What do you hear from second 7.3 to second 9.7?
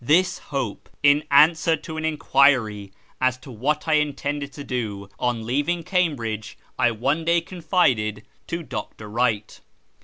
confided to Dr. Wright.